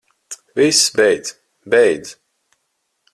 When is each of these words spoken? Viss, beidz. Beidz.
Viss, 0.55 0.89
beidz. 0.95 1.29
Beidz. 1.63 2.09